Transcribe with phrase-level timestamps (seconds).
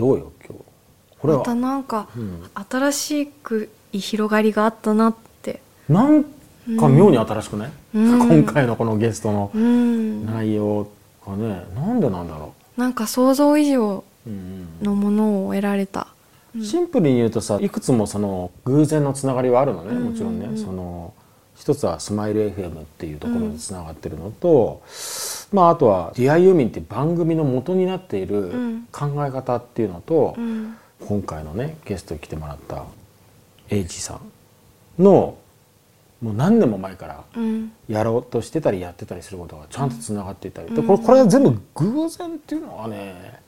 [0.00, 0.64] どうよ今日。
[1.18, 2.50] これまたはなんかうん。
[2.70, 5.60] 新しく広がりがあったなって。
[5.90, 8.42] なんか妙に新しくない、うん。
[8.42, 10.24] 今回のこのゲストのうん。
[10.24, 10.88] 内容
[11.26, 14.68] がねなんでなんだろなんか想像以上う、うん。
[14.80, 16.06] のものを得られた。
[16.56, 16.64] うん。
[16.64, 20.52] シンプルに言うとさいくつもその偶然のつながりはあるのねもちろんね、うん。
[20.52, 21.12] うんうんその
[21.56, 24.82] 一つはスマイル FM っていうところにつながってるのと、
[25.52, 28.86] まああとは「ディアユーミンって番組の元になっているん。
[28.92, 30.76] 考え方っていうのと、うん。
[31.06, 32.84] 今回のねゲストに来てもらった
[33.70, 34.20] エイジさ
[34.98, 35.38] んの
[36.20, 37.72] もう何年も前からうん。
[37.88, 43.40] やろうとしてたりやってたりすることがちゃんとつながっていたり、でこれこれは全部偶然っていうのはね、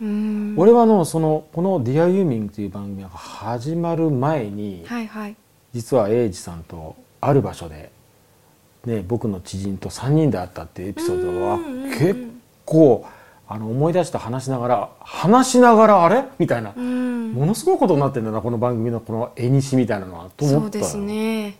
[0.00, 0.54] うん。
[0.58, 5.36] 俺はあのそのこの「ディアユーミンっていう番組が始まる前に、はいはい。
[5.72, 7.90] 実はエイジさんとある場所で、
[8.84, 11.58] ね、僕の知人と3人で会ったっていうエピソードは
[11.98, 12.16] 結
[12.64, 13.06] 構
[13.46, 16.24] あの思い出して話しながら話しながらあれ？
[16.38, 17.32] みたいな、うん。
[17.32, 20.84] ものすごいことになってんだなこの番組のこの絵西みたいなのはと思ったよ。
[20.84, 21.56] そうですね。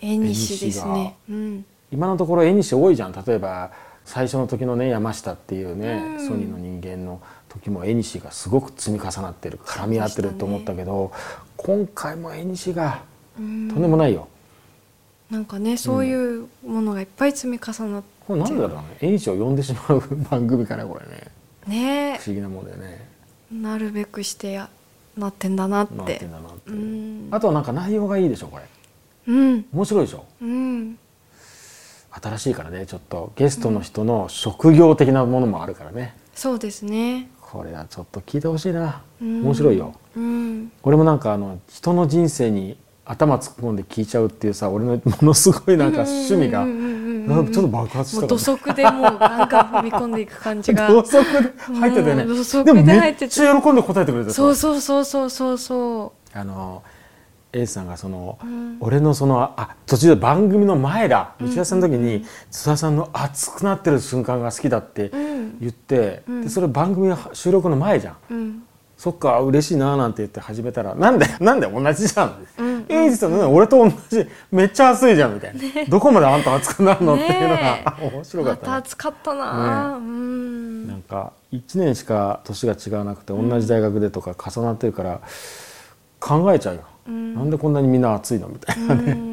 [0.00, 1.16] 縁西ですね。
[1.28, 1.64] うん。
[1.90, 3.12] 今のところ絵西多いじゃん。
[3.12, 3.72] 例えば
[4.04, 6.26] 最初の時のね山下っていうね、うん。
[6.28, 11.12] ソニーの人間の時も絵西がすごく積み重なってる絡み合ってると思ったけど、
[11.56, 13.02] 今回も絵西が
[13.38, 13.68] うん。
[13.70, 14.28] とんでもないよ、
[15.30, 18.08] なんかねそういうものがいっぱい積み重なって。
[18.26, 18.82] これなんでだろうね。
[19.00, 21.30] 絵西を呼んでしまう番組かねこれね。
[22.12, 22.18] ね。
[22.20, 23.08] 不思議なもんだよね。
[23.52, 24.68] なるべくしてや
[25.16, 27.28] なってんだなっなっててんだなって、うん。
[27.30, 28.64] あとはなんか内容がいいでしょこれ。
[29.28, 29.66] うん。
[29.72, 30.24] 面白いでしょ。
[30.42, 30.98] うん。
[32.10, 37.28] 新しいからねちょっとゲストの人の職業的なものもあるからね、そうですね。
[37.40, 39.42] これはちょっと聞いてほしいな、うん。
[39.44, 39.94] 面白いよ。
[40.16, 40.72] うん。
[40.82, 50.86] 俺もなんかあの人の人生に頭突っ込んで聞いちゃうっていうさ俺のものすごいなんか趣味がうんうんうんうんなんかちょっと爆発したか土足でもうガンガン踏み込んでいく感じが。
[50.86, 52.22] ら 土足で入ってたよね。
[52.24, 56.82] うん土足でもめっちゃ喜んで答えてくれてそうそうそうそうそうそあの
[57.52, 58.76] A さんがその、ん。
[58.80, 61.32] 俺のそのあ途中で番組の前だ。
[61.40, 65.58] 打ち合わせの時に津田さんの熱くなってる瞬間が好きだってうん。
[65.60, 66.42] 言って、ん。
[66.42, 68.14] でそれ番組収録の前じゃん。
[68.30, 68.62] ううん。
[68.96, 72.46] そっか嬉しいななんて言って始めたらなんでなんで同じじゃん、
[72.96, 73.32] うんエイジさん。
[73.36, 78.66] ね俺と同じめっちゃ熱いじゃんみたいな、どこまであんた熱くなるのっていうのが、面白かまったね。
[78.66, 80.88] た暑かったな、うん。
[80.88, 85.20] なんか1年しか年が違わなくて同じ大学でとか重なってるから
[86.20, 87.34] 考えちゃうよ、うん。
[87.34, 89.25] なんでこんなにみんな熱いのみたいなね、うん